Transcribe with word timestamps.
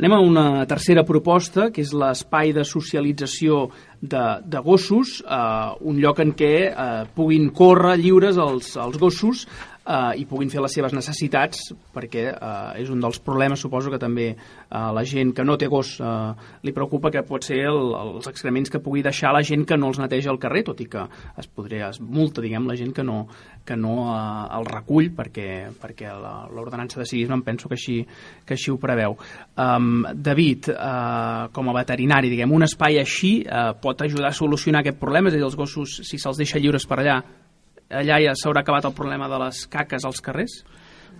Anem 0.00 0.14
a 0.16 0.18
una 0.24 0.42
tercera 0.64 1.02
proposta, 1.04 1.66
que 1.68 1.82
és 1.84 1.90
l'espai 1.92 2.54
de 2.56 2.62
socialització 2.64 3.66
de, 4.00 4.22
de 4.48 4.62
gossos, 4.64 5.18
eh, 5.20 5.40
un 5.92 5.98
lloc 6.00 6.22
en 6.24 6.30
què 6.38 6.54
eh, 6.70 6.86
puguin 7.12 7.50
córrer 7.52 7.98
lliures 8.00 8.38
els, 8.40 8.70
els 8.80 8.96
gossos 8.96 9.42
eh, 9.90 10.20
i 10.22 10.26
puguin 10.30 10.50
fer 10.52 10.62
les 10.62 10.74
seves 10.76 10.94
necessitats 10.96 11.70
perquè 11.94 12.26
eh, 12.30 12.82
és 12.82 12.90
un 12.92 13.02
dels 13.02 13.20
problemes 13.24 13.60
suposo 13.62 13.90
que 13.92 14.00
també 14.02 14.28
eh, 14.30 14.36
la 14.70 15.04
gent 15.04 15.34
que 15.36 15.44
no 15.46 15.58
té 15.60 15.68
gos 15.70 15.96
eh, 16.00 16.10
li 16.66 16.74
preocupa 16.76 17.10
que 17.10 17.24
pot 17.26 17.46
ser 17.46 17.60
el, 17.70 17.80
els 17.98 18.30
excrements 18.30 18.70
que 18.70 18.82
pugui 18.82 19.02
deixar 19.06 19.34
la 19.34 19.42
gent 19.46 19.66
que 19.68 19.78
no 19.80 19.90
els 19.90 20.00
neteja 20.02 20.30
al 20.32 20.40
carrer 20.42 20.64
tot 20.70 20.80
i 20.84 20.88
que 20.90 21.06
es 21.40 21.50
podria, 21.50 21.90
es 21.90 22.00
multa 22.00 22.44
diguem 22.44 22.68
la 22.70 22.78
gent 22.78 22.94
que 22.96 23.04
no, 23.06 23.24
que 23.66 23.76
no 23.76 23.96
eh, 24.14 24.46
el 24.58 24.68
recull 24.70 25.10
perquè, 25.16 25.50
perquè 25.80 26.14
l'ordenança 26.54 27.00
de 27.00 27.08
civisme 27.08 27.38
em 27.38 27.44
penso 27.46 27.68
que 27.68 27.78
així, 27.78 27.98
que 28.46 28.56
així 28.56 28.72
ho 28.72 28.78
preveu. 28.80 29.16
Um, 29.60 30.06
David, 30.14 30.70
eh, 30.72 31.50
com 31.54 31.70
a 31.70 31.76
veterinari 31.80 32.32
diguem, 32.32 32.52
un 32.54 32.66
espai 32.66 33.00
així 33.02 33.40
eh, 33.44 33.70
pot 33.82 34.02
ajudar 34.06 34.30
a 34.30 34.36
solucionar 34.36 34.84
aquest 34.84 35.00
problema? 35.00 35.30
És 35.30 35.36
a 35.36 35.40
dir, 35.40 35.46
els 35.46 35.58
gossos 35.58 36.00
si 36.06 36.18
se'ls 36.18 36.40
deixa 36.40 36.60
lliures 36.62 36.86
per 36.88 37.00
allà 37.00 37.20
allà 37.90 38.20
ja 38.22 38.36
s'haurà 38.38 38.62
acabat 38.64 38.86
el 38.88 38.96
problema 38.96 39.28
de 39.28 39.40
les 39.44 39.64
caques 39.70 40.06
als 40.06 40.22
carrers? 40.24 40.62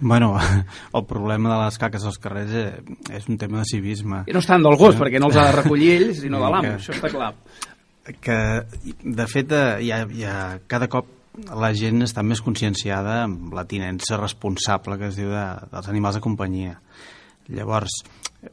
Bueno, 0.01 0.33
el 0.97 1.05
problema 1.05 1.55
de 1.55 1.65
les 1.65 1.79
caques 1.79 2.05
als 2.09 2.19
carrers 2.23 2.51
és, 2.51 2.75
eh, 2.81 3.17
és 3.19 3.29
un 3.29 3.39
tema 3.39 3.61
de 3.61 3.69
civisme. 3.69 4.25
I 4.31 4.37
no 4.37 4.43
estan 4.43 4.65
del 4.65 4.79
gos, 4.81 4.97
perquè 4.99 5.21
no 5.21 5.29
els 5.29 5.39
ha 5.39 5.51
de 5.51 5.57
recollir 5.61 5.93
ell, 5.99 6.13
sinó 6.17 6.41
de 6.41 6.53
l'amo, 6.55 6.77
això 6.79 6.95
està 6.97 7.13
clar. 7.13 7.35
Que, 8.25 8.37
de 9.05 9.27
fet, 9.29 9.53
ja, 9.85 10.03
eh, 10.03 10.21
ja 10.23 10.37
cada 10.71 10.89
cop 10.91 11.19
la 11.47 11.71
gent 11.77 12.03
està 12.03 12.25
més 12.27 12.41
conscienciada 12.43 13.21
amb 13.25 13.53
la 13.55 13.67
tinença 13.69 14.19
responsable 14.19 14.99
que 14.99 15.11
es 15.13 15.19
diu 15.21 15.31
de, 15.31 15.45
dels 15.71 15.91
animals 15.93 16.19
de 16.19 16.25
companyia. 16.25 16.81
Llavors, 17.51 18.01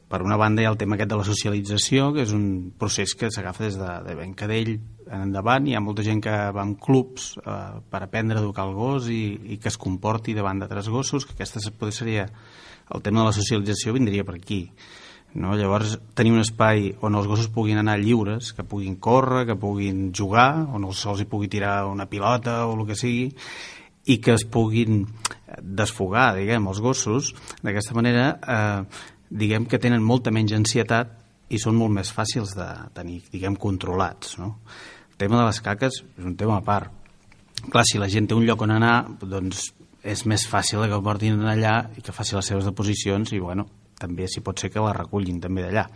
per 0.10 0.22
una 0.26 0.38
banda 0.38 0.62
hi 0.62 0.68
ha 0.68 0.74
el 0.74 0.78
tema 0.80 0.98
aquest 0.98 1.12
de 1.14 1.18
la 1.20 1.26
socialització, 1.26 2.12
que 2.14 2.24
és 2.26 2.34
un 2.36 2.74
procés 2.78 3.14
que 3.18 3.32
s'agafa 3.34 3.66
des 3.66 3.80
de, 3.80 3.90
de 4.08 4.16
ben 4.20 4.34
cadell 4.38 4.78
en 5.12 5.26
endavant. 5.28 5.68
Hi 5.68 5.76
ha 5.78 5.84
molta 5.84 6.06
gent 6.06 6.22
que 6.24 6.36
va 6.54 6.64
en 6.66 6.76
clubs 6.82 7.34
eh, 7.42 7.58
per 7.90 8.04
aprendre 8.04 8.40
a 8.40 8.44
educar 8.44 8.68
el 8.68 8.76
gos 8.78 9.10
i, 9.14 9.22
i 9.54 9.60
que 9.62 9.72
es 9.72 9.80
comporti 9.82 10.36
davant 10.38 10.62
d'altres 10.62 10.90
gossos, 10.94 11.26
que 11.26 11.36
aquesta 11.38 11.64
potser 11.72 11.98
seria 12.04 12.30
el 12.94 13.04
tema 13.04 13.22
de 13.22 13.30
la 13.30 13.36
socialització 13.36 13.94
vindria 13.96 14.26
per 14.28 14.38
aquí. 14.38 14.62
No? 15.38 15.56
Llavors, 15.60 15.98
tenir 16.18 16.32
un 16.34 16.42
espai 16.42 16.94
on 17.06 17.18
els 17.20 17.28
gossos 17.30 17.52
puguin 17.54 17.82
anar 17.82 17.98
lliures, 18.02 18.54
que 18.56 18.66
puguin 18.66 18.96
córrer, 18.96 19.46
que 19.50 19.58
puguin 19.60 20.12
jugar, 20.16 20.52
on 20.74 20.88
els 20.88 21.04
sols 21.04 21.22
hi 21.22 21.28
pugui 21.30 21.52
tirar 21.52 21.82
una 21.90 22.08
pilota 22.10 22.64
o 22.66 22.78
el 22.78 22.86
que 22.88 22.98
sigui, 22.98 23.28
i 24.08 24.18
que 24.24 24.34
es 24.38 24.48
puguin 24.48 25.04
desfogar, 25.62 26.32
diguem, 26.38 26.68
els 26.72 26.82
gossos. 26.82 27.34
D'aquesta 27.62 27.96
manera, 27.98 28.28
eh, 28.40 29.06
diguem 29.30 29.68
que 29.68 29.80
tenen 29.84 30.04
molta 30.04 30.32
menys 30.32 30.56
ansietat 30.56 31.12
i 31.52 31.60
són 31.60 31.76
molt 31.80 31.94
més 31.96 32.12
fàcils 32.12 32.56
de 32.56 32.68
tenir, 32.96 33.22
diguem, 33.32 33.56
controlats, 33.60 34.38
no? 34.40 34.56
Tema 35.18 35.40
de 35.42 35.48
les 35.48 35.60
caques 35.66 36.04
és 36.04 36.26
un 36.26 36.36
tema 36.38 36.60
a 36.60 36.64
part. 36.66 36.94
Clar, 37.68 37.84
si 37.90 37.98
la 37.98 38.10
gent 38.12 38.30
té 38.30 38.38
un 38.38 38.46
lloc 38.46 38.62
on 38.62 38.76
anar, 38.76 38.96
doncs 39.22 39.72
és 40.06 40.24
més 40.30 40.46
fàcil 40.48 40.86
que 40.86 41.02
portin 41.04 41.42
allà 41.42 41.76
i 41.98 42.06
que 42.06 42.14
faci 42.14 42.38
les 42.38 42.48
seves 42.54 42.70
deposicions 42.70 43.34
i, 43.34 43.42
bueno, 43.42 43.66
també 43.98 44.30
si 44.30 44.46
pot 44.46 44.62
ser 44.62 44.70
que 44.70 44.84
la 44.84 44.94
recullin 44.96 45.42
també 45.42 45.66
d'allà 45.66 45.88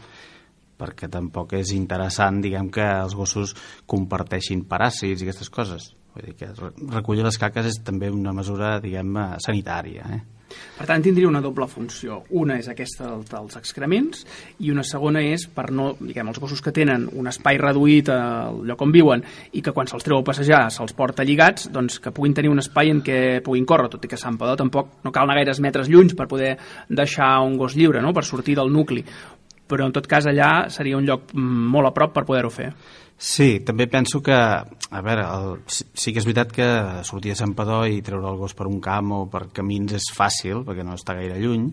perquè 0.81 1.05
tampoc 1.13 1.53
és 1.53 1.75
interessant, 1.75 2.39
diguem, 2.41 2.71
que 2.73 2.81
els 2.81 3.13
gossos 3.13 3.53
comparteixin 3.85 4.63
paràsits 4.65 5.21
i 5.21 5.27
aquestes 5.27 5.51
coses. 5.53 5.91
Vull 6.15 6.27
dir 6.27 6.35
que 6.35 6.51
recollir 6.91 7.23
les 7.23 7.39
caques 7.39 7.71
és 7.71 7.81
també 7.87 8.11
una 8.11 8.33
mesura, 8.35 8.77
diguem, 8.83 9.17
sanitària, 9.43 10.07
eh? 10.11 10.21
Per 10.77 10.87
tant, 10.87 11.03
tindria 11.03 11.29
una 11.29 11.41
doble 11.43 11.67
funció. 11.69 12.21
Una 12.41 12.57
és 12.59 12.67
aquesta 12.71 13.13
dels 13.29 13.57
excrements 13.59 14.25
i 14.59 14.71
una 14.73 14.83
segona 14.87 15.21
és 15.23 15.45
per 15.55 15.69
no, 15.75 15.91
diguem, 15.99 16.31
els 16.31 16.41
gossos 16.41 16.63
que 16.63 16.73
tenen 16.75 17.07
un 17.17 17.29
espai 17.31 17.59
reduït 17.61 18.11
al 18.13 18.61
lloc 18.67 18.83
on 18.83 18.93
viuen 18.95 19.23
i 19.53 19.63
que 19.63 19.73
quan 19.75 19.89
se'ls 19.89 20.05
treu 20.07 20.19
a 20.19 20.25
passejar 20.27 20.63
se'ls 20.73 20.95
porta 20.97 21.25
lligats, 21.27 21.69
doncs 21.73 21.99
que 22.03 22.13
puguin 22.15 22.35
tenir 22.37 22.51
un 22.51 22.63
espai 22.63 22.91
en 22.91 23.03
què 23.05 23.19
puguin 23.45 23.67
córrer, 23.69 23.91
tot 23.93 24.07
i 24.07 24.11
que 24.11 24.19
Sant 24.19 24.39
Padó 24.41 24.57
tampoc 24.59 24.97
no 25.05 25.13
cal 25.13 25.27
anar 25.27 25.39
gaires 25.41 25.61
metres 25.63 25.91
llunys 25.91 26.17
per 26.17 26.29
poder 26.31 26.57
deixar 26.89 27.37
un 27.45 27.57
gos 27.61 27.77
lliure, 27.77 28.01
no? 28.01 28.13
per 28.13 28.25
sortir 28.27 28.57
del 28.59 28.73
nucli 28.73 29.05
però 29.71 29.87
en 29.87 29.95
tot 29.95 30.09
cas 30.11 30.27
allà 30.27 30.67
seria 30.73 30.99
un 30.99 31.07
lloc 31.07 31.31
mm, 31.31 31.71
molt 31.71 31.89
a 31.89 31.95
prop 31.95 32.13
per 32.17 32.27
poder-ho 32.27 32.51
fer. 32.51 32.69
Sí, 33.21 33.59
també 33.61 33.85
penso 33.85 34.17
que, 34.25 34.33
a 34.33 35.01
veure, 35.05 35.23
el, 35.23 35.59
sí 35.69 36.09
que 36.09 36.17
és 36.19 36.25
veritat 36.25 36.53
que 36.55 36.69
sortir 37.05 37.35
a 37.35 37.37
Sant 37.37 37.53
Padó 37.57 37.83
i 37.85 38.01
treure 38.01 38.31
el 38.31 38.39
gos 38.39 38.55
per 38.57 38.65
un 38.65 38.79
camp 38.81 39.11
o 39.13 39.19
per 39.29 39.43
camins 39.53 39.93
és 39.99 40.07
fàcil, 40.17 40.63
perquè 40.65 40.81
no 40.87 40.97
està 40.97 41.13
gaire 41.19 41.37
lluny, 41.37 41.67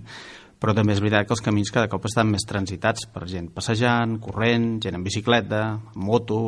però 0.61 0.75
també 0.75 0.93
és 0.93 1.01
veritat 1.01 1.25
que 1.25 1.33
els 1.37 1.43
camins 1.45 1.71
cada 1.73 1.89
cop 1.89 2.05
estan 2.09 2.29
més 2.29 2.45
transitats 2.49 3.07
per 3.15 3.25
gent 3.31 3.49
passejant, 3.55 4.19
corrent, 4.21 4.75
gent 4.85 4.99
en 4.99 5.07
bicicleta, 5.07 5.63
moto... 5.95 6.41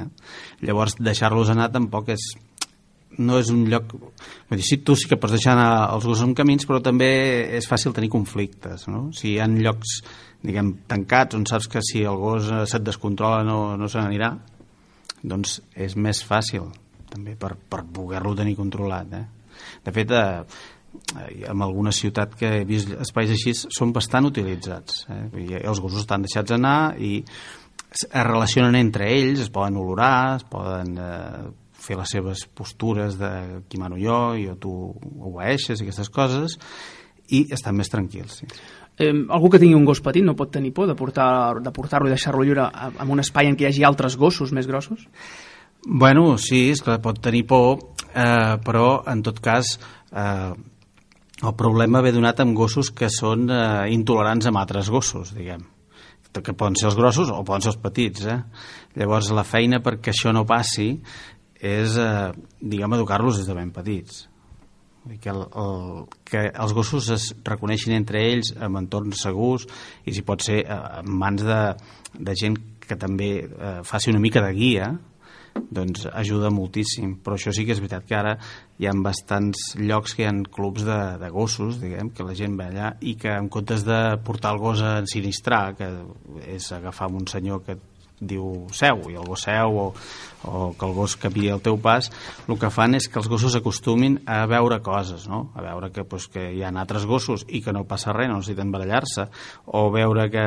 Eh? 0.00 0.08
Llavors, 0.64 0.96
deixar-los 0.96 1.52
anar 1.52 1.68
tampoc 1.74 2.14
és, 2.14 2.30
no 3.18 3.38
és 3.40 3.50
un 3.52 3.64
lloc... 3.70 3.92
Vull 3.92 4.60
dir, 4.60 4.66
sí, 4.66 4.78
tu 4.84 4.96
sí 4.98 5.08
que 5.10 5.18
pots 5.20 5.34
deixar 5.36 5.54
anar 5.56 5.70
els 5.94 6.06
gossos 6.08 6.24
en 6.26 6.34
camins, 6.38 6.66
però 6.68 6.80
també 6.84 7.10
és 7.58 7.68
fàcil 7.68 7.94
tenir 7.96 8.10
conflictes, 8.12 8.86
no? 8.92 9.06
Si 9.16 9.32
hi 9.32 9.38
ha 9.40 9.48
llocs, 9.50 9.98
diguem, 10.44 10.74
tancats, 10.90 11.36
on 11.38 11.46
saps 11.48 11.68
que 11.72 11.84
si 11.84 12.04
el 12.08 12.18
gos 12.20 12.50
eh, 12.50 12.64
se't 12.70 12.86
descontrola 12.86 13.42
no, 13.46 13.58
no 13.78 13.88
se 13.90 14.00
n'anirà, 14.00 14.32
doncs 15.22 15.60
és 15.78 15.96
més 15.96 16.22
fàcil, 16.26 16.70
també, 17.12 17.36
per, 17.38 17.54
per 17.56 17.84
poder-lo 17.94 18.36
tenir 18.38 18.56
controlat, 18.58 19.18
eh? 19.18 19.26
De 19.84 19.92
fet, 19.94 20.12
eh, 20.16 20.70
en 21.48 21.62
alguna 21.62 21.92
ciutat 21.92 22.34
que 22.38 22.50
he 22.58 22.64
vist 22.68 22.92
espais 23.00 23.32
així 23.32 23.54
són 23.62 23.92
bastant 23.94 24.28
utilitzats. 24.28 25.06
Eh? 25.12 25.58
Els 25.62 25.80
gossos 25.80 26.04
estan 26.04 26.24
deixats 26.26 26.52
anar 26.56 26.94
i 27.00 27.18
es 27.92 28.06
relacionen 28.24 28.76
entre 28.78 29.08
ells, 29.12 29.44
es 29.44 29.52
poden 29.52 29.76
olorar, 29.80 30.38
es 30.38 30.46
poden 30.48 30.96
eh, 30.96 31.50
fer 31.82 31.98
les 31.98 32.14
seves 32.14 32.46
postures 32.54 33.18
de 33.18 33.30
qui 33.68 33.80
mano 33.80 33.98
jo 33.98 34.34
i 34.38 34.46
tu 34.60 34.72
obeeixes 35.28 35.80
i 35.80 35.86
aquestes 35.86 36.10
coses 36.12 36.58
i 37.32 37.46
estan 37.54 37.76
més 37.78 37.90
tranquils. 37.90 38.40
Sí. 38.42 38.48
Eh, 39.00 39.12
algú 39.32 39.48
que 39.50 39.60
tingui 39.62 39.78
un 39.78 39.86
gos 39.88 40.02
petit 40.04 40.24
no 40.24 40.36
pot 40.38 40.52
tenir 40.52 40.72
por 40.76 40.86
de 40.90 40.94
portar-lo 40.94 41.62
de 41.64 41.72
portar 41.72 42.02
i 42.04 42.12
deixar-lo 42.12 42.44
lliure 42.44 42.68
en 42.92 43.10
un 43.10 43.22
espai 43.22 43.48
en 43.48 43.56
què 43.56 43.66
hi 43.66 43.70
hagi 43.70 43.86
altres 43.88 44.18
gossos 44.20 44.52
més 44.52 44.68
grossos? 44.68 45.06
Bueno, 45.82 46.36
sí, 46.38 46.68
és 46.70 46.82
que 46.84 46.98
pot 47.02 47.18
tenir 47.18 47.46
por, 47.50 47.80
eh, 48.14 48.58
però 48.62 49.02
en 49.10 49.24
tot 49.26 49.40
cas 49.42 49.78
eh, 50.12 50.52
el 51.42 51.54
problema 51.58 52.04
ve 52.04 52.12
donat 52.14 52.44
amb 52.44 52.54
gossos 52.54 52.92
que 52.94 53.10
són 53.10 53.48
eh, 53.50 53.90
intolerants 53.96 54.46
amb 54.46 54.60
altres 54.60 54.92
gossos, 54.92 55.34
diguem 55.34 55.64
que 56.32 56.54
poden 56.56 56.78
ser 56.80 56.86
els 56.88 56.96
grossos 56.96 57.28
o 57.28 57.42
poden 57.44 57.60
ser 57.60 57.74
els 57.74 57.82
petits. 57.82 58.24
Eh? 58.24 58.38
Llavors, 58.96 59.28
la 59.36 59.44
feina 59.44 59.82
perquè 59.84 60.14
això 60.14 60.32
no 60.32 60.46
passi 60.48 60.94
és, 61.62 61.96
eh, 61.96 62.32
diguem, 62.60 62.98
educar-los 62.98 63.38
des 63.38 63.46
de 63.46 63.54
ben 63.54 63.70
petits. 63.70 64.26
Que, 65.20 65.30
el, 65.30 65.40
el, 65.58 66.04
que 66.22 66.44
els 66.46 66.72
gossos 66.74 67.08
es 67.10 67.24
reconeixin 67.42 67.96
entre 67.96 68.20
ells 68.22 68.52
en 68.54 68.76
entorns 68.78 69.24
segurs 69.24 69.64
i 70.06 70.14
si 70.14 70.22
pot 70.22 70.44
ser 70.46 70.60
eh, 70.62 70.76
mans 71.02 71.42
de, 71.42 71.62
de 72.14 72.36
gent 72.38 72.58
que 72.78 72.94
també 72.94 73.32
eh, 73.42 73.80
faci 73.82 74.12
una 74.12 74.22
mica 74.22 74.44
de 74.44 74.52
guia 74.54 74.92
doncs 75.52 76.06
ajuda 76.06 76.52
moltíssim 76.54 77.16
però 77.24 77.34
això 77.36 77.50
sí 77.50 77.66
que 77.66 77.74
és 77.74 77.80
veritat 77.82 78.06
que 78.06 78.16
ara 78.16 78.36
hi 78.78 78.86
ha 78.86 78.94
bastants 79.04 79.72
llocs 79.80 80.14
que 80.14 80.24
hi 80.24 80.28
ha 80.30 80.34
clubs 80.54 80.86
de, 80.86 81.00
de 81.20 81.30
gossos 81.34 81.80
diguem, 81.82 82.12
que 82.14 82.26
la 82.26 82.36
gent 82.38 82.54
ve 82.58 82.70
allà 82.70 82.92
i 83.00 83.16
que 83.20 83.34
en 83.34 83.50
comptes 83.52 83.82
de 83.88 84.00
portar 84.24 84.54
el 84.54 84.62
gos 84.62 84.82
a 84.86 84.98
ensinistrar 85.02 85.74
que 85.78 85.90
és 86.46 86.70
agafar 86.72 87.10
un 87.10 87.26
senyor 87.26 87.64
que 87.66 87.78
diu 88.20 88.68
seu 88.76 89.00
i 89.10 89.16
el 89.18 89.26
gos 89.26 89.44
seu 89.46 89.76
o, 89.78 89.86
o 90.44 90.62
que 90.78 90.86
el 90.86 90.94
gos 90.94 91.16
capi 91.20 91.48
al 91.50 91.62
teu 91.64 91.78
pas 91.82 92.10
el 92.46 92.58
que 92.60 92.70
fan 92.70 92.94
és 92.98 93.08
que 93.08 93.18
els 93.20 93.28
gossos 93.30 93.56
acostumin 93.58 94.20
a 94.26 94.44
veure 94.50 94.80
coses 94.82 95.26
no? 95.30 95.50
a 95.54 95.64
veure 95.64 95.90
que, 95.94 96.04
pues, 96.04 96.28
que 96.28 96.50
hi 96.52 96.62
ha 96.62 96.70
altres 96.70 97.06
gossos 97.06 97.46
i 97.48 97.62
que 97.62 97.74
no 97.74 97.84
passa 97.88 98.14
res, 98.14 98.30
no 98.30 98.38
necessiten 98.40 98.72
barallar-se 98.74 99.28
o 99.66 99.88
veure 99.94 100.28
que 100.30 100.46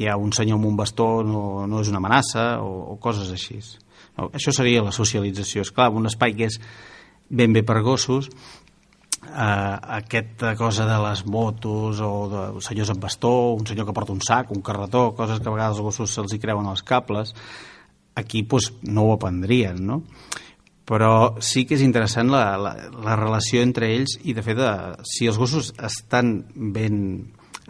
hi 0.00 0.08
ha 0.08 0.16
un 0.16 0.32
senyor 0.32 0.60
amb 0.60 0.70
un 0.70 0.78
bastó 0.78 1.22
no, 1.26 1.66
no 1.66 1.82
és 1.84 1.92
una 1.92 2.00
amenaça 2.00 2.60
o, 2.64 2.94
o 2.94 2.96
coses 3.02 3.32
així 3.34 3.60
no? 4.16 4.30
això 4.32 4.54
seria 4.54 4.86
la 4.86 4.94
socialització 4.94 5.66
és 5.66 5.74
clar, 5.74 5.90
un 5.92 6.08
espai 6.08 6.36
que 6.38 6.48
és 6.48 6.60
ben 7.30 7.52
bé 7.52 7.62
per 7.62 7.82
gossos 7.86 8.30
eh, 9.30 9.76
aquesta 10.00 10.54
cosa 10.56 10.86
de 10.86 10.98
les 11.08 11.24
motos 11.26 12.00
o 12.04 12.12
de 12.30 12.44
senyors 12.64 12.92
amb 12.92 13.02
bastó, 13.02 13.32
un 13.54 13.66
senyor 13.66 13.86
que 13.88 13.94
porta 13.96 14.14
un 14.14 14.22
sac, 14.26 14.50
un 14.54 14.62
carretó, 14.62 15.10
coses 15.16 15.40
que 15.40 15.48
a 15.48 15.54
vegades 15.54 15.78
els 15.78 15.86
gossos 15.86 16.14
se'ls 16.14 16.34
hi 16.34 16.40
creuen 16.42 16.68
els 16.70 16.82
cables, 16.82 17.34
aquí 18.14 18.42
pues, 18.42 18.72
no 18.82 19.06
ho 19.08 19.14
aprendrien, 19.14 19.80
no? 19.86 20.02
Però 20.90 21.38
sí 21.38 21.64
que 21.68 21.76
és 21.78 21.84
interessant 21.86 22.32
la, 22.32 22.56
la, 22.58 22.74
la 22.98 23.16
relació 23.16 23.62
entre 23.62 23.92
ells 23.94 24.16
i, 24.24 24.34
de 24.34 24.42
fet, 24.42 24.58
de, 24.58 24.70
si 25.06 25.30
els 25.30 25.38
gossos 25.38 25.70
estan 25.78 26.40
ben 26.74 26.96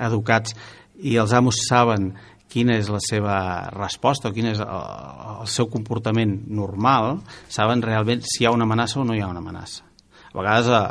educats 0.01 0.57
i 1.05 1.19
els 1.21 1.35
amos 1.37 1.61
saben 1.67 2.15
quina 2.51 2.75
és 2.81 2.89
la 2.91 2.99
seva 3.05 3.37
resposta 3.77 4.31
o 4.31 4.35
quin 4.35 4.49
és 4.55 4.62
el, 4.65 4.89
el 5.45 5.53
seu 5.53 5.69
comportament 5.71 6.33
normal, 6.49 7.21
saben 7.53 7.85
realment 7.85 8.25
si 8.25 8.43
hi 8.43 8.49
ha 8.49 8.57
una 8.57 8.67
amenaça 8.67 9.03
o 9.03 9.07
no 9.07 9.15
hi 9.15 9.23
ha 9.23 9.29
una 9.31 9.45
amenaça 9.45 9.90
a 10.32 10.38
vegades 10.38 10.69
eh, 10.71 10.82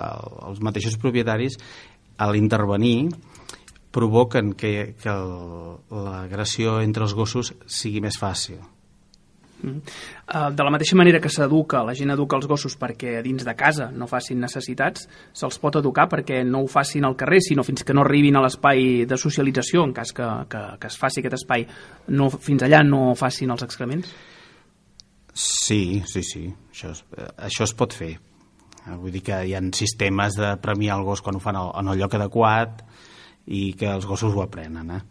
els 0.50 0.64
mateixos 0.66 0.98
propietaris 1.02 1.60
a 2.20 2.30
l'intervenir 2.32 3.10
provoquen 3.92 4.54
que, 4.54 4.96
que 5.02 5.14
l'agressió 5.90 6.80
entre 6.84 7.08
els 7.08 7.16
gossos 7.18 7.54
sigui 7.66 8.04
més 8.04 8.20
fàcil. 8.22 8.60
Mm. 9.60 9.82
Uh, 10.30 10.52
de 10.56 10.64
la 10.64 10.72
mateixa 10.72 10.96
manera 10.96 11.20
que 11.20 11.32
s'educa, 11.32 11.82
la 11.84 11.96
gent 11.98 12.14
educa 12.14 12.38
els 12.38 12.48
gossos 12.48 12.78
perquè 12.80 13.18
dins 13.26 13.44
de 13.44 13.56
casa 13.60 13.90
no 13.92 14.08
facin 14.08 14.40
necessitats, 14.40 15.10
se'ls 15.36 15.60
pot 15.60 15.76
educar 15.82 16.08
perquè 16.12 16.44
no 16.48 16.64
ho 16.64 16.70
facin 16.72 17.08
al 17.08 17.18
carrer, 17.20 17.42
sinó 17.44 17.66
fins 17.68 17.84
que 17.84 17.96
no 17.96 18.06
arribin 18.06 18.40
a 18.40 18.46
l'espai 18.46 19.04
de 19.10 19.20
socialització, 19.20 19.84
en 19.84 19.94
cas 19.98 20.14
que, 20.16 20.30
que, 20.52 20.64
que 20.80 20.92
es 20.94 20.98
faci 21.02 21.20
aquest 21.20 21.42
espai, 21.42 21.68
no, 22.16 22.30
fins 22.32 22.64
allà 22.64 22.84
no 22.88 23.14
facin 23.20 23.52
els 23.52 23.66
excrements? 23.68 24.14
Sí, 25.34 26.02
sí, 26.08 26.24
sí, 26.24 26.48
això 26.72 26.94
es, 26.94 27.04
això 27.50 27.68
es 27.68 27.76
pot 27.76 27.96
fer. 27.96 28.16
Vull 28.98 29.14
dir 29.14 29.22
que 29.26 29.38
hi 29.46 29.54
ha 29.56 29.62
sistemes 29.76 30.38
de 30.40 30.56
premiar 30.64 30.98
el 30.98 31.06
gos 31.08 31.22
quan 31.22 31.38
ho 31.38 31.44
fan 31.44 31.60
en 31.60 31.92
el 31.92 32.00
lloc 32.00 32.16
adequat 32.18 32.84
i 33.48 33.74
que 33.78 33.90
els 33.92 34.06
gossos 34.06 34.36
ho 34.36 34.44
aprenen, 34.44 34.92
eh? 34.98 35.02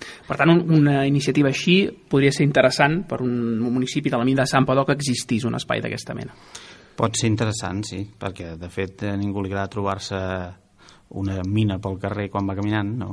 Per 0.00 0.36
tant, 0.38 0.48
un, 0.52 0.62
una 0.78 1.02
iniciativa 1.06 1.50
així 1.50 1.82
podria 2.10 2.32
ser 2.32 2.46
interessant 2.46 3.02
per 3.08 3.20
un 3.24 3.60
municipi 3.60 4.12
de 4.12 4.20
la 4.20 4.24
mida 4.24 4.46
de 4.46 4.52
Sant 4.52 4.64
Padó 4.68 4.86
que 4.88 4.96
existís 4.96 5.44
un 5.44 5.58
espai 5.58 5.82
d'aquesta 5.84 6.16
mena. 6.16 6.32
Pot 6.96 7.20
ser 7.20 7.28
interessant, 7.28 7.82
sí, 7.84 8.00
perquè 8.20 8.54
de 8.60 8.70
fet 8.72 9.04
a 9.08 9.16
ningú 9.16 9.42
li 9.44 9.52
agrada 9.52 9.72
trobar-se 9.72 10.20
una 11.20 11.40
mina 11.44 11.78
pel 11.82 11.98
carrer 12.00 12.30
quan 12.30 12.48
va 12.48 12.56
caminant, 12.56 12.96
no? 12.96 13.12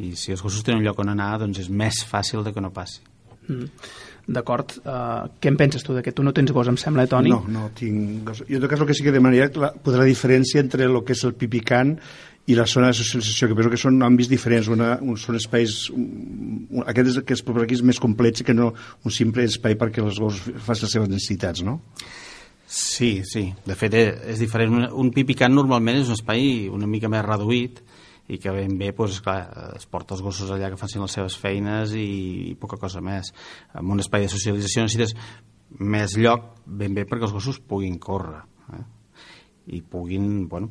I 0.00 0.14
si 0.16 0.32
els 0.32 0.42
gossos 0.42 0.64
tenen 0.64 0.80
un 0.80 0.86
lloc 0.88 1.00
on 1.02 1.12
anar, 1.12 1.36
doncs 1.42 1.60
és 1.62 1.70
més 1.70 2.02
fàcil 2.08 2.42
de 2.42 2.54
que 2.54 2.62
no 2.64 2.72
passi. 2.74 3.02
Mm. 3.48 3.70
D'acord. 4.32 4.76
Uh, 4.86 5.26
què 5.42 5.50
en 5.50 5.56
penses 5.58 5.82
tu 5.82 5.96
d'aquest? 5.96 6.14
Tu 6.18 6.24
no 6.24 6.32
tens 6.34 6.52
gos, 6.54 6.68
em 6.70 6.76
sembla, 6.78 7.06
eh, 7.06 7.10
Toni? 7.10 7.32
No, 7.32 7.42
no 7.50 7.70
tinc 7.74 8.28
gos. 8.28 8.44
Jo 8.46 8.58
en 8.58 8.62
tot 8.62 8.70
cas 8.70 8.82
el 8.82 8.86
que 8.86 8.94
sí 8.94 9.02
que 9.02 9.14
demanaria 9.14 9.48
la, 9.58 9.72
la 9.74 10.06
diferència 10.06 10.62
entre 10.62 10.86
el 10.86 11.00
que 11.02 11.16
és 11.16 11.24
el 11.26 11.34
pipicant 11.34 11.96
i 12.46 12.56
la 12.58 12.66
zona 12.66 12.90
de 12.90 12.98
socialització, 12.98 13.48
que 13.48 13.56
penso 13.58 13.70
que 13.70 13.78
són 13.78 14.00
àmbits 14.02 14.30
diferents, 14.30 14.70
una, 14.70 14.96
un, 15.02 15.18
són 15.18 15.38
espais 15.38 15.76
un, 15.94 16.82
aquest 16.90 17.12
és, 17.12 17.18
que 17.26 17.36
és, 17.36 17.42
aquí 17.64 17.78
és 17.78 17.84
més 17.86 18.00
complex 18.02 18.42
que 18.46 18.54
no 18.54 18.72
un 19.06 19.14
simple 19.14 19.46
espai 19.46 19.76
perquè 19.78 20.02
els 20.02 20.18
gossos 20.22 20.54
facin 20.62 20.88
les 20.88 20.96
seves 20.98 21.10
necessitats, 21.10 21.62
no? 21.66 21.80
Sí, 22.66 23.20
sí, 23.28 23.48
de 23.66 23.76
fet 23.76 23.94
és, 23.94 24.14
és 24.34 24.42
diferent. 24.42 24.74
Un, 24.74 24.86
un 25.04 25.10
pipicant 25.14 25.54
normalment 25.54 26.00
és 26.00 26.10
un 26.10 26.18
espai 26.18 26.70
una 26.72 26.88
mica 26.90 27.10
més 27.12 27.26
reduït 27.26 27.82
i 28.30 28.38
que 28.38 28.52
ben 28.54 28.76
bé 28.78 28.92
doncs, 28.96 29.20
clar, 29.24 29.40
es 29.76 29.86
porta 29.90 30.14
els 30.14 30.22
gossos 30.22 30.50
allà 30.50 30.70
que 30.70 30.80
facin 30.80 31.02
les 31.02 31.16
seves 31.18 31.36
feines 31.38 31.94
i, 31.98 32.52
i 32.52 32.54
poca 32.60 32.78
cosa 32.80 33.02
més. 33.02 33.32
En 33.74 33.90
un 33.90 34.02
espai 34.02 34.26
de 34.26 34.32
socialització 34.32 34.86
necessites 34.86 35.16
més 35.80 36.16
lloc 36.20 36.52
ben 36.66 36.94
bé 36.94 37.06
perquè 37.08 37.26
els 37.26 37.34
gossos 37.34 37.58
puguin 37.58 37.98
córrer 37.98 38.42
eh? 38.76 38.84
i 39.72 39.80
puguin, 39.82 40.46
bueno, 40.50 40.68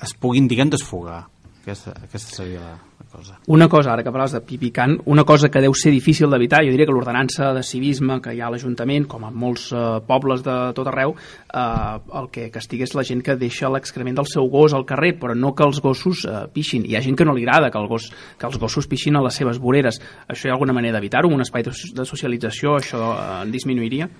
es 0.00 0.14
puguin, 0.20 0.48
diguem, 0.48 0.70
desfogar. 0.72 1.24
Aquesta, 1.62 1.92
aquesta 2.02 2.34
seria 2.34 2.58
la, 2.58 2.72
la 2.74 3.04
cosa. 3.06 3.36
Una 3.46 3.68
cosa, 3.70 3.92
ara 3.92 4.02
que 4.02 4.10
parles 4.10 4.32
de 4.34 4.40
pipicant, 4.42 4.96
una 5.06 5.22
cosa 5.22 5.46
que 5.46 5.60
deu 5.62 5.74
ser 5.78 5.92
difícil 5.94 6.26
d'evitar, 6.32 6.64
jo 6.66 6.72
diria 6.74 6.88
que 6.88 6.94
l'ordenança 6.94 7.52
de 7.54 7.62
civisme 7.62 8.16
que 8.24 8.32
hi 8.34 8.40
ha 8.42 8.48
a 8.48 8.50
l'Ajuntament, 8.50 9.06
com 9.06 9.22
a 9.22 9.30
molts 9.30 9.68
eh, 9.70 9.82
pobles 10.08 10.42
de 10.42 10.56
tot 10.74 10.90
arreu, 10.90 11.14
eh, 11.14 12.16
el 12.18 12.26
que 12.34 12.48
castiga 12.50 12.82
és 12.88 12.96
la 12.98 13.04
gent 13.06 13.22
que 13.22 13.36
deixa 13.38 13.70
l'excrement 13.70 14.18
del 14.18 14.26
seu 14.26 14.50
gos 14.50 14.74
al 14.74 14.86
carrer, 14.88 15.12
però 15.20 15.36
no 15.38 15.52
que 15.54 15.62
els 15.68 15.78
gossos 15.84 16.24
eh, 16.26 16.40
pixin. 16.50 16.88
Hi 16.90 16.98
ha 16.98 17.04
gent 17.04 17.20
que 17.20 17.28
no 17.28 17.36
li 17.36 17.46
agrada 17.46 17.70
que, 17.70 17.78
el 17.78 17.86
gos, 17.86 18.08
que 18.10 18.50
els 18.50 18.58
gossos 18.58 18.90
pixin 18.90 19.20
a 19.20 19.22
les 19.22 19.38
seves 19.38 19.62
voreres. 19.62 20.00
Això 20.26 20.48
hi 20.48 20.50
ha 20.50 20.56
alguna 20.58 20.74
manera 20.74 20.98
d'evitar-ho? 20.98 21.30
Un 21.30 21.46
espai 21.46 21.62
de, 21.62 21.76
de 21.94 22.08
socialització 22.10 22.74
això 22.80 23.12
eh, 23.14 23.30
disminuiria? 23.54 24.10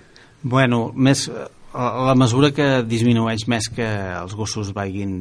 Bueno, 0.43 0.93
més 0.95 1.27
la 1.73 2.15
mesura 2.19 2.51
que 2.53 2.83
disminueix 2.85 3.47
més 3.49 3.71
que 3.73 3.87
els 4.19 4.35
gossos 4.37 4.75
vagin 4.77 5.15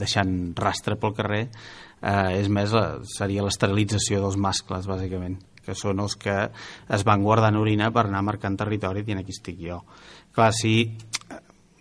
deixant 0.00 0.52
rastre 0.58 0.96
pel 0.98 1.14
carrer 1.14 1.42
eh, 1.46 2.40
és 2.40 2.48
més 2.50 2.74
la, 2.74 2.98
seria 3.06 3.44
l'esterilització 3.46 4.22
dels 4.24 4.38
mascles, 4.40 4.88
bàsicament 4.90 5.38
que 5.62 5.76
són 5.78 6.02
els 6.02 6.16
que 6.18 6.34
es 6.90 7.04
van 7.06 7.22
guardant 7.22 7.56
orina 7.60 7.92
per 7.94 8.06
anar 8.08 8.24
marcant 8.26 8.58
territori 8.58 9.04
dient 9.06 9.22
aquí 9.22 9.34
estic 9.34 9.60
jo. 9.62 9.82
Clar, 10.34 10.50
si... 10.56 10.74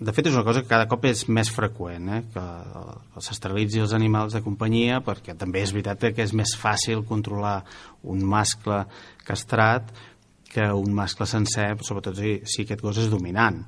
De 0.01 0.13
fet, 0.17 0.31
és 0.31 0.33
una 0.33 0.45
cosa 0.45 0.63
que 0.63 0.69
cada 0.69 0.87
cop 0.89 1.03
és 1.05 1.27
més 1.29 1.49
freqüent, 1.53 2.07
eh? 2.09 2.21
que 2.33 3.21
s'esterilitzi 3.21 3.83
els 3.83 3.91
animals 3.93 4.33
de 4.33 4.41
companyia, 4.41 4.97
perquè 5.05 5.35
també 5.37 5.61
és 5.61 5.73
veritat 5.75 6.07
que 6.17 6.25
és 6.25 6.33
més 6.33 6.55
fàcil 6.57 7.03
controlar 7.05 7.59
un 8.09 8.23
mascle 8.25 8.79
castrat 9.27 9.91
que 10.49 10.65
un 10.73 10.89
mascle 10.97 11.27
sencer, 11.29 11.67
sobretot 11.85 12.17
si, 12.17 12.39
si 12.49 12.65
aquest 12.65 12.81
gos 12.81 12.97
és 12.97 13.13
dominant 13.13 13.61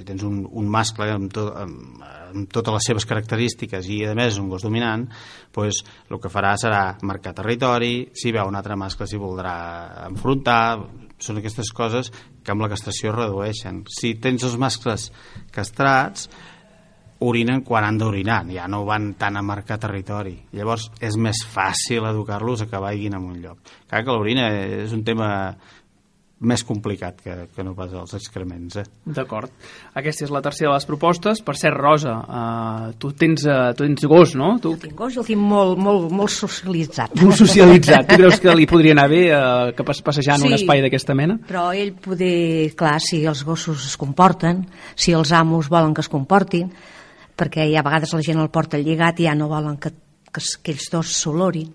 si 0.00 0.06
tens 0.08 0.24
un, 0.24 0.40
un 0.48 0.68
mascle 0.72 1.10
amb, 1.12 1.28
to, 1.34 1.44
amb, 1.60 2.00
amb 2.30 2.52
totes 2.52 2.78
les 2.78 2.88
seves 2.88 3.06
característiques 3.08 3.88
i 3.92 4.00
a 4.08 4.14
més 4.16 4.38
un 4.40 4.48
gos 4.48 4.64
dominant 4.64 5.04
doncs 5.52 5.82
el 6.08 6.20
que 6.22 6.32
farà 6.32 6.54
serà 6.60 6.82
marcar 7.04 7.34
territori 7.36 8.08
si 8.16 8.32
veu 8.32 8.48
un 8.48 8.56
altre 8.56 8.78
mascle 8.80 9.08
s'hi 9.08 9.20
voldrà 9.20 9.54
enfrontar 10.08 10.62
són 11.20 11.42
aquestes 11.42 11.68
coses 11.76 12.08
que 12.40 12.54
amb 12.54 12.64
la 12.64 12.70
castració 12.72 13.12
redueixen 13.12 13.84
si 13.92 14.14
tens 14.24 14.46
els 14.48 14.56
mascles 14.56 15.10
castrats 15.52 16.30
orinen 17.20 17.60
quan 17.60 17.84
han 17.84 17.98
d'orinar, 18.00 18.46
ja 18.48 18.64
no 18.64 18.86
van 18.88 19.10
tant 19.20 19.36
a 19.36 19.42
marcar 19.44 19.76
territori. 19.76 20.38
Llavors 20.56 20.86
és 21.04 21.18
més 21.20 21.42
fàcil 21.52 22.06
educar-los 22.08 22.64
a 22.64 22.68
que 22.70 22.80
vagin 22.80 23.18
en 23.18 23.26
un 23.28 23.36
lloc. 23.42 23.58
Clar 23.90 24.00
que 24.06 24.14
l'orina 24.16 24.46
és 24.80 24.94
un 24.96 25.04
tema 25.04 25.28
més 26.40 26.62
complicat 26.64 27.18
que, 27.20 27.34
que 27.52 27.64
no 27.64 27.74
pas 27.76 27.92
els 27.92 28.14
excrements. 28.16 28.78
Eh? 28.80 28.84
D'acord. 29.16 29.52
Aquesta 29.98 30.24
és 30.24 30.32
la 30.32 30.40
tercera 30.44 30.70
de 30.70 30.78
les 30.78 30.86
propostes. 30.88 31.42
Per 31.44 31.54
cert, 31.60 31.76
Rosa, 31.76 32.14
uh, 32.16 32.86
tu, 33.00 33.10
tens, 33.12 33.44
uh, 33.44 33.74
tu 33.76 33.84
tens 33.84 34.06
gos, 34.08 34.32
no? 34.40 34.54
Tu... 34.62 34.72
Jo 34.72 34.80
tinc 34.86 34.96
gos, 34.96 35.12
jo 35.18 35.24
el 35.24 35.28
tinc 35.28 35.42
molt, 35.44 35.76
molt, 35.80 36.08
molt 36.16 36.32
socialitzat. 36.32 37.12
Molt 37.20 37.36
socialitzat. 37.42 38.08
tu 38.08 38.20
creus 38.22 38.40
que 38.40 38.56
li 38.56 38.68
podria 38.72 38.96
anar 38.96 39.08
bé 39.12 39.22
uh, 39.28 39.74
que 39.76 39.84
passejant 39.84 40.40
sí, 40.40 40.48
un 40.48 40.56
espai 40.56 40.80
d'aquesta 40.86 41.16
mena? 41.18 41.36
però 41.50 41.70
ell 41.76 41.92
poder, 41.98 42.72
clar, 42.78 42.96
si 43.04 43.24
els 43.26 43.44
gossos 43.44 43.84
es 43.88 43.96
comporten, 44.00 44.64
si 44.94 45.12
els 45.16 45.32
amos 45.36 45.68
volen 45.68 45.92
que 45.96 46.04
es 46.04 46.08
comportin, 46.08 46.70
perquè 47.36 47.66
hi 47.68 47.76
ha 47.76 47.84
vegades 47.84 48.14
la 48.14 48.22
gent 48.24 48.40
el 48.40 48.52
porta 48.54 48.80
lligat 48.80 49.20
i 49.20 49.28
ja 49.28 49.34
no 49.36 49.48
volen 49.50 49.76
que, 49.82 49.92
que, 50.30 50.42
que 50.62 50.72
ells 50.72 50.88
dos 50.92 51.12
s'olorin, 51.20 51.72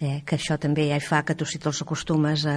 eh, 0.00 0.22
que 0.26 0.38
això 0.38 0.58
també 0.58 0.88
ja 0.90 0.98
hi 0.98 1.04
fa 1.04 1.22
que 1.26 1.36
tu 1.36 1.46
si 1.46 1.60
te'ls 1.62 1.82
acostumes 1.84 2.46
a 2.48 2.56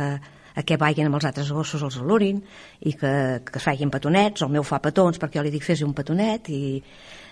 a 0.56 0.64
què 0.64 0.78
vagin 0.80 1.10
amb 1.10 1.18
els 1.20 1.28
altres 1.30 1.52
gossos 1.52 1.84
els 1.86 1.98
olorin 2.02 2.40
i 2.82 2.94
que, 2.94 3.14
que 3.46 3.60
es 3.60 3.66
facin 3.66 3.92
petonets, 3.94 4.46
el 4.46 4.54
meu 4.54 4.66
fa 4.68 4.80
petons 4.84 5.20
perquè 5.22 5.40
jo 5.40 5.48
li 5.48 5.54
dic 5.54 5.66
fes 5.66 5.82
un 5.86 5.96
petonet 5.98 6.50
i, 6.54 6.62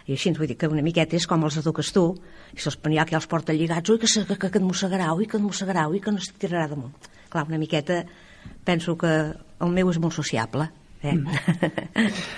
i 0.07 0.17
així, 0.17 0.33
vull 0.37 0.49
dir 0.49 0.57
que 0.57 0.71
una 0.71 0.85
miqueta 0.85 1.17
és 1.17 1.27
com 1.29 1.45
els 1.45 1.59
eduques 1.61 1.93
tu 1.95 2.07
i 2.55 2.59
se'ls 2.59 2.79
penia 2.81 3.05
que 3.05 3.17
els 3.19 3.29
porta 3.31 3.55
lligats 3.55 3.93
ui 3.93 4.01
que, 4.01 4.09
que, 4.09 4.35
que, 4.35 4.49
que 4.49 4.59
et 4.59 4.65
mossegarà, 4.65 5.13
ui 5.13 5.29
que 5.29 5.37
et 5.37 5.45
mossegarà 5.45 5.87
ui 5.91 6.01
que 6.03 6.13
no 6.13 6.21
es 6.21 6.33
tirarà 6.41 6.67
damunt 6.71 6.93
clar, 7.29 7.47
una 7.47 7.61
miqueta 7.61 8.03
penso 8.65 8.97
que 8.97 9.15
el 9.61 9.75
meu 9.75 9.93
és 9.93 10.01
molt 10.01 10.17
sociable 10.17 10.71
Eh? 11.01 11.15
Mm. 11.15 11.27